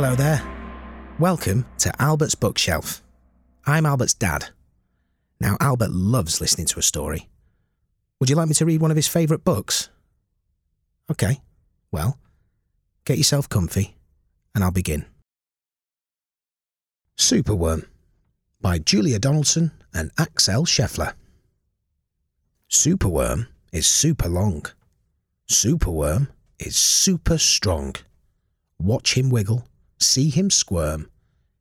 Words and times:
Hello 0.00 0.14
there. 0.14 0.40
Welcome 1.18 1.66
to 1.78 1.92
Albert's 2.00 2.36
Bookshelf. 2.36 3.02
I'm 3.66 3.84
Albert's 3.84 4.14
dad. 4.14 4.50
Now, 5.40 5.56
Albert 5.60 5.90
loves 5.90 6.40
listening 6.40 6.68
to 6.68 6.78
a 6.78 6.82
story. 6.82 7.28
Would 8.20 8.30
you 8.30 8.36
like 8.36 8.46
me 8.46 8.54
to 8.54 8.64
read 8.64 8.80
one 8.80 8.92
of 8.92 8.96
his 8.96 9.08
favourite 9.08 9.42
books? 9.42 9.90
Okay, 11.10 11.40
well, 11.90 12.16
get 13.06 13.18
yourself 13.18 13.48
comfy 13.48 13.96
and 14.54 14.62
I'll 14.62 14.70
begin. 14.70 15.04
Superworm 17.16 17.84
by 18.60 18.78
Julia 18.78 19.18
Donaldson 19.18 19.72
and 19.92 20.12
Axel 20.16 20.64
Scheffler. 20.64 21.14
Superworm 22.70 23.48
is 23.72 23.88
super 23.88 24.28
long. 24.28 24.64
Superworm 25.50 26.28
is 26.60 26.76
super 26.76 27.36
strong. 27.36 27.96
Watch 28.78 29.14
him 29.14 29.28
wiggle, 29.28 29.66
see 29.98 30.30
him 30.30 30.50
squirm. 30.50 31.08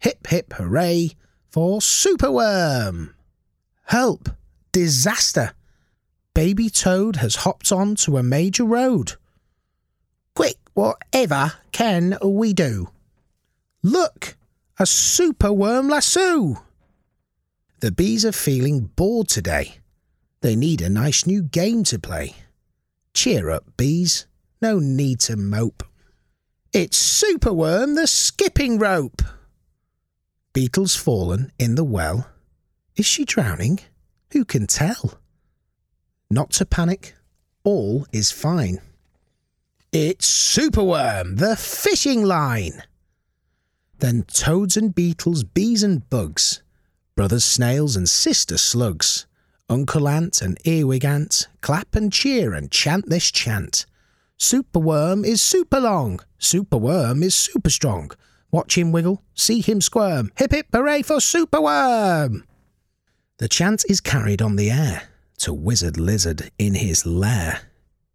Hip 0.00 0.26
hip 0.28 0.54
hooray 0.54 1.12
for 1.50 1.80
Superworm! 1.80 3.14
Help! 3.84 4.30
Disaster! 4.72 5.52
Baby 6.32 6.70
Toad 6.70 7.16
has 7.16 7.36
hopped 7.36 7.72
on 7.72 7.96
to 7.96 8.16
a 8.16 8.22
major 8.22 8.64
road. 8.64 9.14
Quick, 10.34 10.58
whatever 10.74 11.54
can 11.72 12.16
we 12.24 12.52
do? 12.52 12.90
Look! 13.82 14.36
A 14.78 14.84
superworm 14.84 15.90
lasso! 15.90 16.62
The 17.80 17.90
bees 17.90 18.24
are 18.24 18.32
feeling 18.32 18.90
bored 18.94 19.28
today. 19.28 19.78
They 20.40 20.56
need 20.56 20.80
a 20.80 20.88
nice 20.88 21.26
new 21.26 21.42
game 21.42 21.84
to 21.84 21.98
play. 21.98 22.36
Cheer 23.12 23.50
up, 23.50 23.64
bees. 23.76 24.26
No 24.62 24.78
need 24.78 25.20
to 25.20 25.36
mope. 25.36 25.82
It's 26.72 27.24
Superworm 27.24 27.96
the 27.96 28.06
skipping 28.06 28.78
rope. 28.78 29.22
Beetle's 30.52 30.94
fallen 30.94 31.50
in 31.58 31.74
the 31.74 31.82
well. 31.82 32.28
Is 32.94 33.06
she 33.06 33.24
drowning? 33.24 33.80
Who 34.32 34.44
can 34.44 34.68
tell? 34.68 35.18
Not 36.30 36.50
to 36.52 36.64
panic. 36.64 37.16
All 37.64 38.06
is 38.12 38.30
fine. 38.30 38.80
It's 39.90 40.30
Superworm, 40.30 41.38
the 41.38 41.56
fishing 41.56 42.22
line. 42.22 42.84
Then 43.98 44.22
toads 44.22 44.76
and 44.76 44.94
beetles, 44.94 45.42
bees 45.42 45.82
and 45.82 46.08
bugs, 46.08 46.62
brothers 47.16 47.44
snails 47.44 47.96
and 47.96 48.08
sister 48.08 48.56
slugs, 48.56 49.26
Uncle 49.68 50.08
Ant 50.08 50.40
and 50.40 50.56
Earwig 50.64 51.04
Ant, 51.04 51.48
clap 51.62 51.96
and 51.96 52.12
cheer 52.12 52.54
and 52.54 52.70
chant 52.70 53.08
this 53.08 53.32
chant. 53.32 53.86
Superworm 54.40 55.26
is 55.26 55.42
super 55.42 55.78
long, 55.78 56.18
Superworm 56.40 57.22
is 57.22 57.34
super 57.34 57.68
strong. 57.68 58.10
Watch 58.50 58.78
him 58.78 58.90
wiggle, 58.90 59.22
see 59.34 59.60
him 59.60 59.82
squirm. 59.82 60.32
Hip 60.38 60.52
hip 60.52 60.66
hooray 60.72 61.02
for 61.02 61.18
Superworm! 61.18 62.44
The 63.36 63.48
chant 63.48 63.84
is 63.86 64.00
carried 64.00 64.40
on 64.40 64.56
the 64.56 64.70
air 64.70 65.02
to 65.40 65.52
Wizard 65.52 65.98
Lizard 65.98 66.50
in 66.58 66.72
his 66.72 67.04
lair. 67.04 67.60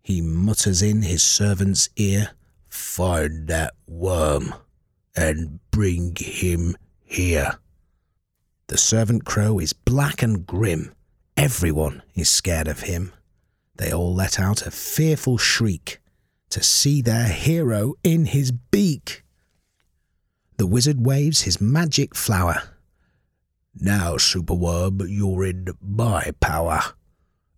He 0.00 0.22
mutters 0.22 0.80
in 0.80 1.02
his 1.02 1.22
servant's 1.22 1.90
ear, 1.96 2.30
Find 2.68 3.46
that 3.48 3.74
worm 3.86 4.54
and 5.14 5.60
bring 5.70 6.16
him 6.16 6.74
here. 7.04 7.58
The 8.68 8.78
servant 8.78 9.26
crow 9.26 9.58
is 9.58 9.74
black 9.74 10.22
and 10.22 10.46
grim. 10.46 10.94
Everyone 11.36 12.02
is 12.14 12.30
scared 12.30 12.66
of 12.66 12.80
him. 12.80 13.12
They 13.76 13.92
all 13.92 14.14
let 14.14 14.40
out 14.40 14.66
a 14.66 14.70
fearful 14.70 15.36
shriek 15.36 16.00
to 16.54 16.62
see 16.62 17.02
their 17.02 17.26
hero 17.26 17.94
in 18.04 18.26
his 18.26 18.52
beak. 18.52 19.24
The 20.56 20.68
wizard 20.68 21.04
waves 21.04 21.42
his 21.42 21.60
magic 21.60 22.14
flower. 22.14 22.62
Now, 23.74 24.12
Superworm, 24.18 25.04
you're 25.08 25.44
in 25.46 25.66
my 25.82 26.30
power, 26.38 26.80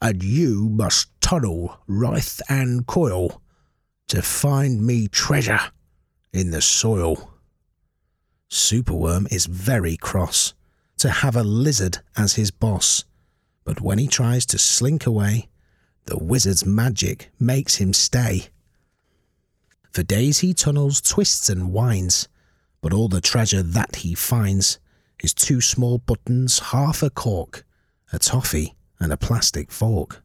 and 0.00 0.22
you 0.22 0.68
must 0.70 1.08
tunnel, 1.20 1.76
writhe, 1.88 2.40
and 2.48 2.86
coil 2.86 3.42
to 4.06 4.22
find 4.22 4.86
me 4.86 5.08
treasure 5.08 5.72
in 6.32 6.52
the 6.52 6.62
soil. 6.62 7.32
Superworm 8.48 9.26
is 9.32 9.46
very 9.46 9.96
cross 9.96 10.54
to 10.98 11.10
have 11.10 11.34
a 11.34 11.42
lizard 11.42 11.98
as 12.16 12.34
his 12.34 12.52
boss, 12.52 13.04
but 13.64 13.80
when 13.80 13.98
he 13.98 14.06
tries 14.06 14.46
to 14.46 14.56
slink 14.56 15.04
away, 15.04 15.48
the 16.04 16.16
wizard's 16.16 16.64
magic 16.64 17.32
makes 17.40 17.74
him 17.78 17.92
stay. 17.92 18.50
For 19.94 20.02
days 20.02 20.40
he 20.40 20.54
tunnels, 20.54 21.00
twists, 21.00 21.48
and 21.48 21.72
winds, 21.72 22.26
but 22.82 22.92
all 22.92 23.06
the 23.06 23.20
treasure 23.20 23.62
that 23.62 23.96
he 23.96 24.12
finds 24.12 24.80
is 25.22 25.32
two 25.32 25.60
small 25.60 25.98
buttons, 25.98 26.58
half 26.58 27.00
a 27.00 27.10
cork, 27.10 27.64
a 28.12 28.18
toffee, 28.18 28.74
and 28.98 29.12
a 29.12 29.16
plastic 29.16 29.70
fork. 29.70 30.24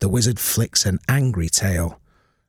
The 0.00 0.08
wizard 0.08 0.40
flicks 0.40 0.86
an 0.86 0.98
angry 1.10 1.50
tail. 1.50 2.00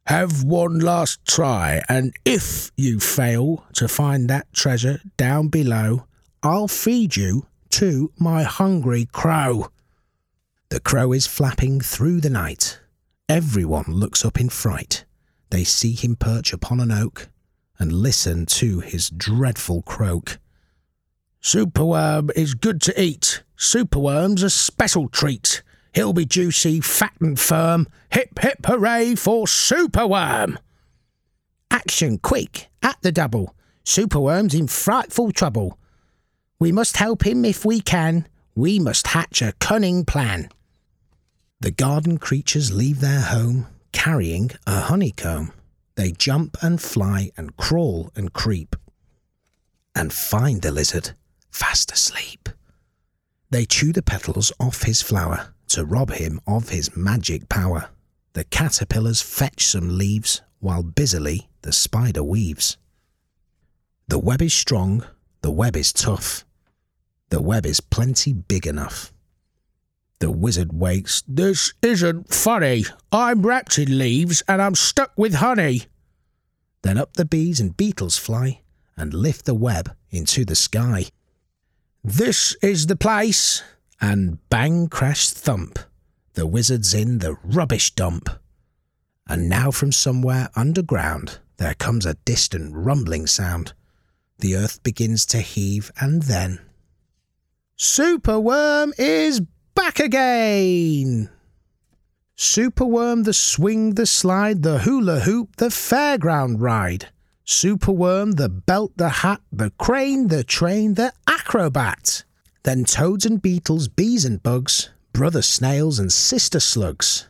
Have 0.05 0.41
one 0.41 0.79
last 0.79 1.19
try, 1.27 1.81
and 1.89 2.15
if 2.23 2.71
you 2.77 3.01
fail 3.01 3.65
to 3.73 3.89
find 3.89 4.29
that 4.29 4.53
treasure 4.53 5.01
down 5.17 5.49
below, 5.49 6.05
I'll 6.41 6.69
feed 6.69 7.17
you 7.17 7.45
to 7.71 8.13
my 8.17 8.43
hungry 8.43 9.05
crow. 9.11 9.67
The 10.69 10.79
crow 10.79 11.11
is 11.11 11.27
flapping 11.27 11.81
through 11.81 12.21
the 12.21 12.29
night. 12.29 12.79
Everyone 13.27 13.83
looks 13.87 14.23
up 14.23 14.39
in 14.39 14.47
fright. 14.47 15.03
They 15.49 15.63
see 15.63 15.93
him 15.93 16.15
perch 16.15 16.53
upon 16.53 16.79
an 16.79 16.91
oak 16.91 17.29
and 17.79 17.93
listen 17.93 18.45
to 18.45 18.81
his 18.81 19.09
dreadful 19.09 19.81
croak. 19.81 20.37
Superworm 21.41 22.29
is 22.35 22.53
good 22.53 22.81
to 22.81 23.01
eat. 23.01 23.43
Superworm's 23.57 24.43
a 24.43 24.49
special 24.49 25.07
treat. 25.07 25.63
He'll 25.93 26.13
be 26.13 26.25
juicy, 26.25 26.81
fat, 26.81 27.13
and 27.19 27.39
firm. 27.39 27.87
Hip, 28.11 28.37
hip, 28.39 28.65
hooray 28.65 29.15
for 29.15 29.45
Superworm! 29.45 30.57
Action 31.71 32.17
quick, 32.17 32.67
at 32.83 32.97
the 33.01 33.11
double. 33.11 33.55
Superworm's 33.85 34.53
in 34.53 34.67
frightful 34.67 35.31
trouble. 35.31 35.79
We 36.59 36.71
must 36.71 36.97
help 36.97 37.25
him 37.25 37.45
if 37.45 37.63
we 37.63 37.79
can. 37.79 38.27
We 38.53 38.77
must 38.77 39.07
hatch 39.07 39.41
a 39.41 39.53
cunning 39.53 40.03
plan. 40.05 40.49
The 41.61 41.71
garden 41.71 42.17
creatures 42.17 42.73
leave 42.73 42.99
their 42.99 43.21
home 43.21 43.67
carrying 43.91 44.51
a 44.65 44.81
honeycomb. 44.81 45.53
They 45.95 46.11
jump 46.11 46.57
and 46.61 46.81
fly 46.81 47.31
and 47.35 47.55
crawl 47.57 48.11
and 48.15 48.31
creep 48.33 48.75
and 49.95 50.13
find 50.13 50.61
the 50.61 50.71
lizard 50.71 51.11
fast 51.51 51.91
asleep. 51.91 52.49
They 53.49 53.65
chew 53.65 53.91
the 53.91 54.01
petals 54.01 54.51
off 54.59 54.83
his 54.83 55.01
flower 55.01 55.53
to 55.69 55.85
rob 55.85 56.11
him 56.11 56.39
of 56.47 56.69
his 56.69 56.95
magic 56.95 57.49
power. 57.49 57.89
The 58.33 58.43
caterpillars 58.45 59.21
fetch 59.21 59.65
some 59.65 59.97
leaves 59.97 60.41
while 60.59 60.83
busily 60.83 61.49
the 61.63 61.73
spider 61.73 62.23
weaves. 62.23 62.77
The 64.07 64.19
web 64.19 64.41
is 64.41 64.53
strong, 64.53 65.05
the 65.41 65.51
web 65.51 65.75
is 65.75 65.91
tough. 65.91 66.45
The 67.29 67.41
web 67.41 67.65
is 67.65 67.79
plenty 67.79 68.33
big 68.33 68.65
enough. 68.65 69.13
The 70.19 70.29
wizard 70.29 70.73
wakes. 70.73 71.23
This 71.27 71.73
isn't 71.81 72.33
funny. 72.33 72.85
I'm 73.11 73.41
wrapped 73.41 73.79
in 73.79 73.97
leaves 73.97 74.43
and 74.47 74.61
I'm 74.61 74.75
stuck 74.75 75.11
with 75.17 75.35
honey. 75.35 75.83
Then 76.81 76.97
up 76.97 77.13
the 77.13 77.25
bees 77.25 77.59
and 77.59 77.75
beetles 77.75 78.17
fly 78.17 78.61
and 78.97 79.13
lift 79.13 79.45
the 79.45 79.53
web 79.53 79.95
into 80.09 80.43
the 80.43 80.55
sky. 80.55 81.05
This 82.03 82.55
is 82.61 82.87
the 82.87 82.95
place. 82.95 83.63
And 84.01 84.37
bang 84.49 84.87
crash 84.87 85.29
thump. 85.29 85.79
The 86.33 86.47
wizard's 86.47 86.93
in 86.93 87.19
the 87.19 87.35
rubbish 87.43 87.91
dump. 87.95 88.29
And 89.27 89.49
now 89.49 89.71
from 89.71 89.91
somewhere 89.91 90.49
underground 90.55 91.39
there 91.57 91.75
comes 91.75 92.05
a 92.05 92.13
distant 92.25 92.73
rumbling 92.73 93.27
sound. 93.27 93.73
The 94.39 94.55
earth 94.55 94.81
begins 94.83 95.25
to 95.27 95.39
heave 95.39 95.91
and 95.99 96.23
then. 96.23 96.59
Superworm 97.77 98.93
is 98.97 99.41
back 99.79 99.99
again! 100.01 101.29
Superworm, 102.35 103.23
the 103.23 103.33
swing, 103.33 103.95
the 103.95 104.05
slide, 104.05 104.61
the 104.61 104.79
hula 104.79 105.21
hoop, 105.21 105.55
the 105.55 105.69
fairground 105.69 106.57
ride. 106.59 107.07
Superworm, 107.45 108.35
the 108.35 108.49
belt, 108.49 108.91
the 108.97 109.07
hat, 109.07 109.39
the 109.53 109.69
crane, 109.77 110.27
the 110.27 110.43
train, 110.43 110.95
the 110.95 111.13
acrobat. 111.27 112.25
Then 112.63 112.83
toads 112.83 113.25
and 113.25 113.41
beetles, 113.41 113.87
bees 113.87 114.25
and 114.25 114.43
bugs, 114.43 114.89
brother 115.13 115.41
snails 115.41 115.97
and 115.97 116.11
sister 116.11 116.59
slugs. 116.59 117.29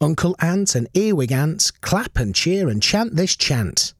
Uncle 0.00 0.34
Ant 0.40 0.74
and 0.74 0.88
Earwig 0.94 1.30
Ant 1.30 1.70
clap 1.80 2.18
and 2.18 2.34
cheer 2.34 2.68
and 2.68 2.82
chant 2.82 3.14
this 3.14 3.36
chant. 3.36 3.94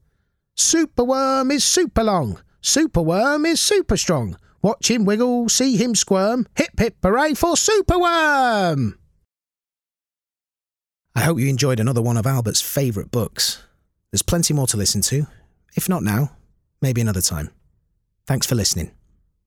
Superworm 0.57 1.53
is 1.53 1.65
super 1.65 2.03
long, 2.03 2.41
Superworm 2.61 3.47
is 3.47 3.61
super 3.61 3.97
strong. 3.97 4.37
Watch 4.65 4.91
him 4.91 5.05
wiggle, 5.05 5.49
see 5.49 5.77
him 5.77 5.95
squirm. 5.95 6.49
Hip 6.57 6.73
hip 6.79 6.97
hooray 7.03 7.35
for 7.35 7.55
Superworm! 7.55 8.95
I 11.15 11.21
hope 11.21 11.39
you 11.39 11.49
enjoyed 11.49 11.79
another 11.79 12.03
one 12.03 12.17
of 12.17 12.27
Albert's 12.27 12.61
favourite 12.61 13.13
books. 13.13 13.63
There's 14.11 14.23
plenty 14.23 14.53
more 14.53 14.67
to 14.67 14.77
listen 14.77 15.01
to. 15.03 15.29
If 15.77 15.89
not 15.89 16.03
now, 16.03 16.33
Maybe 16.85 17.01
another 17.01 17.23
time. 17.23 17.49
Thanks 18.27 18.47
for 18.47 18.57
listening. 18.57 18.91